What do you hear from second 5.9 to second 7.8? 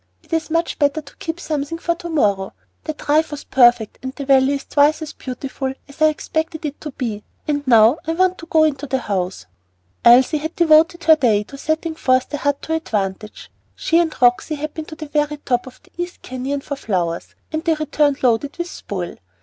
I expected it to be. And